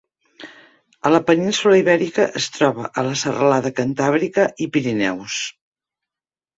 A 1.09 1.11
la 1.15 1.19
península 1.27 1.77
Ibèrica 1.83 2.27
es 2.43 2.49
troba 2.57 2.87
a 2.89 3.05
la 3.11 3.15
Serralada 3.27 3.75
Cantàbrica 3.83 4.51
i 4.69 4.73
Pirineus. 4.75 5.41